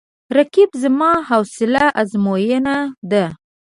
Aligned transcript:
رقیب 0.37 0.71
زما 0.83 1.11
د 1.19 1.23
حوصله 1.29 1.85
آزموینه 2.01 2.77
ده 3.11 3.25